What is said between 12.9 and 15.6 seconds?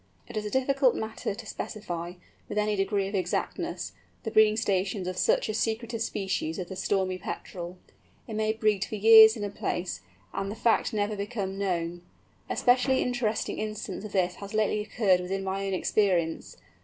interesting instance of this has lately occurred within